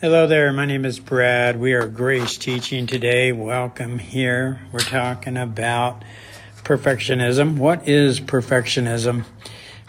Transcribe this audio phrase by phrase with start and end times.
[0.00, 1.58] Hello there, my name is Brad.
[1.58, 3.32] We are Grace Teaching today.
[3.32, 4.60] Welcome here.
[4.70, 6.04] We're talking about
[6.62, 7.56] perfectionism.
[7.56, 9.24] What is perfectionism?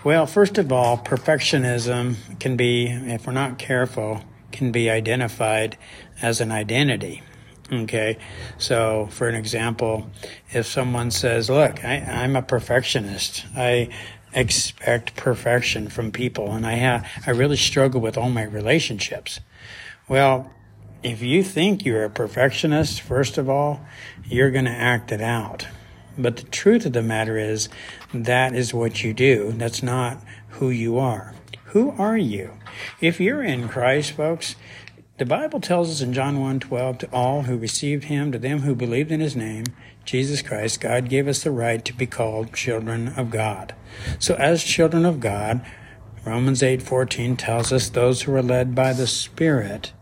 [0.04, 5.78] Well, first of all, perfectionism can be, if we're not careful, can be identified
[6.24, 7.22] as an identity.
[7.72, 8.18] Okay,
[8.58, 10.10] so for an example,
[10.50, 13.90] if someone says, Look, I, am a perfectionist, I
[14.34, 19.40] expect perfection from people, and I, have, I really struggle with all my relationships.
[20.10, 20.52] Well,
[21.04, 23.86] if you think you're a perfectionist, first of all,
[24.26, 25.68] you're going to act it out.
[26.18, 27.70] But the truth of the matter is,
[28.14, 29.54] that is what you do.
[29.54, 31.36] That's not who you are.
[31.66, 32.54] Who are you?
[33.00, 34.56] If you're in Christ, folks,
[35.20, 38.74] the Bible tells us in John 1:12 to all who received him, to them who
[38.74, 39.66] believed in his name,
[40.06, 43.76] Jesus Christ, God gave us the right to be called children of God.
[44.18, 45.62] So as children of God,
[46.26, 49.94] Romans 8:14 tells us those who are led by the Spirit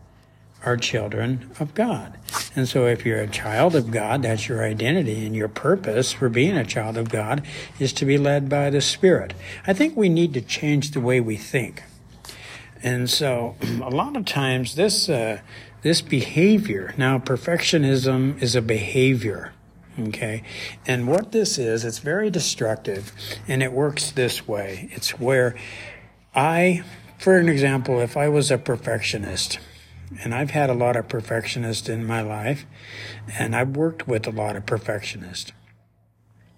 [0.64, 2.18] are children of God.
[2.54, 6.28] And so if you're a child of God, that's your identity and your purpose for
[6.28, 7.46] being a child of God
[7.78, 9.34] is to be led by the Spirit.
[9.66, 11.84] I think we need to change the way we think.
[12.82, 15.40] And so a lot of times this uh,
[15.82, 19.52] this behavior, now perfectionism is a behavior.
[19.98, 20.42] Okay.
[20.86, 23.12] And what this is, it's very destructive
[23.46, 24.88] and it works this way.
[24.92, 25.56] It's where
[26.34, 26.84] I,
[27.18, 29.58] for an example, if I was a perfectionist,
[30.22, 32.64] and I've had a lot of perfectionists in my life,
[33.38, 35.52] and I've worked with a lot of perfectionists.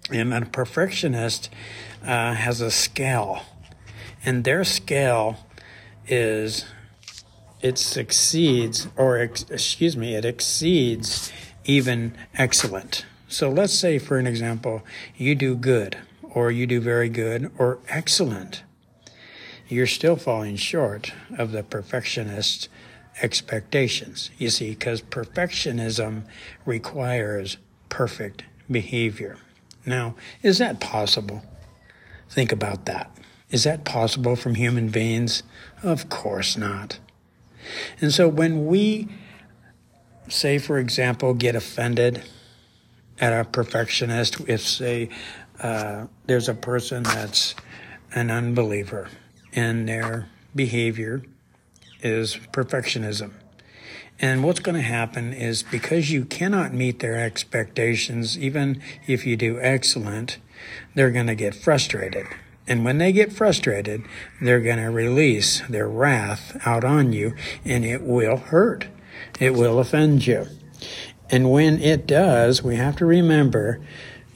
[0.09, 1.49] And a perfectionist
[2.03, 3.43] uh, has a scale,
[4.25, 5.47] and their scale
[6.07, 6.65] is
[7.61, 11.31] it succeeds, or ex- excuse me, it exceeds
[11.65, 13.05] even excellent.
[13.27, 14.83] So let's say, for an example,
[15.15, 18.63] you do good, or you do very good, or excellent.
[19.69, 22.67] You're still falling short of the perfectionist
[23.21, 24.31] expectations.
[24.37, 26.23] You see, because perfectionism
[26.65, 27.57] requires
[27.89, 29.37] perfect behavior.
[29.85, 31.43] Now, is that possible?
[32.29, 33.15] Think about that.
[33.49, 35.43] Is that possible from human beings?
[35.83, 36.99] Of course not.
[37.99, 39.09] And so when we,
[40.29, 42.23] say, for example, get offended
[43.19, 45.09] at a perfectionist, if, say,
[45.59, 47.53] uh, there's a person that's
[48.13, 49.09] an unbeliever
[49.53, 51.21] and their behavior
[52.01, 53.31] is perfectionism.
[54.19, 59.35] And what's going to happen is because you cannot meet their expectations, even if you
[59.35, 60.37] do excellent,
[60.93, 62.27] they're going to get frustrated.
[62.67, 64.03] And when they get frustrated,
[64.39, 67.33] they're going to release their wrath out on you
[67.65, 68.87] and it will hurt.
[69.39, 70.47] It will offend you.
[71.31, 73.81] And when it does, we have to remember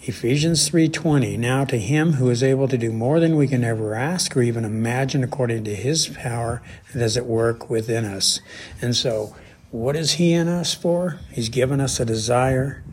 [0.07, 3.95] Ephesians 3:20 Now to him who is able to do more than we can ever
[3.95, 6.61] ask or even imagine according to his power
[6.93, 8.39] that is at work within us.
[8.79, 9.35] And so
[9.71, 11.19] what is he in us for?
[11.31, 12.83] He's given us a desire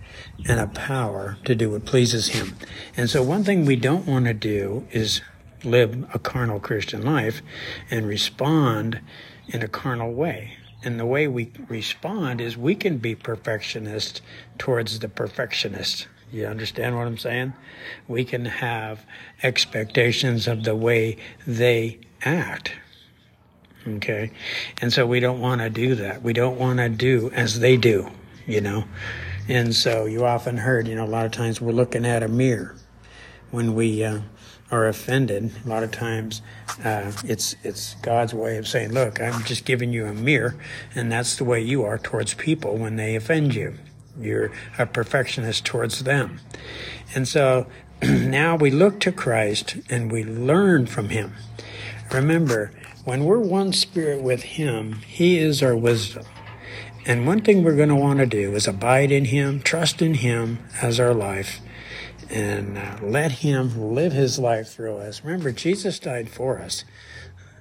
[0.49, 2.57] and a power to do what pleases him.
[2.97, 5.21] And so one thing we don't want to do is
[5.65, 7.43] live a carnal Christian life
[7.91, 9.03] and respond
[9.49, 10.57] in a carnal way.
[10.83, 14.23] And the way we respond is we can be perfectionist
[14.57, 16.07] towards the perfectionist.
[16.33, 17.53] You understand what I'm saying?
[18.09, 19.05] We can have
[19.43, 22.73] expectations of the way they act.
[23.87, 24.31] Okay.
[24.81, 26.23] And so we don't want to do that.
[26.23, 28.09] We don't want to do as they do,
[28.47, 28.85] you know?
[29.49, 32.29] And so you often heard, you know, a lot of times we're looking at a
[32.29, 32.77] mirror
[33.51, 34.21] when we uh,
[34.71, 35.51] are offended.
[35.65, 36.41] A lot of times
[36.85, 40.57] uh, it's it's God's way of saying, "Look, I'm just giving you a mirror,
[40.95, 43.75] and that's the way you are towards people when they offend you."
[44.21, 46.41] You're a perfectionist towards them.
[47.15, 47.67] And so
[48.03, 51.35] now we look to Christ and we learn from him.
[52.13, 52.73] Remember,
[53.05, 56.25] when we're one spirit with him, he is our wisdom.
[57.05, 60.15] And one thing we're going to want to do is abide in him, trust in
[60.15, 61.61] him as our life,
[62.31, 65.25] and uh, let him live his life through us.
[65.25, 66.85] Remember, Jesus died for us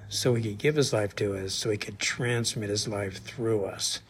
[0.09, 3.63] so he could give his life to us, so he could transmit his life through
[3.65, 4.01] us.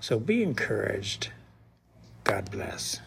[0.00, 1.30] So be encouraged.
[2.24, 3.03] God bless.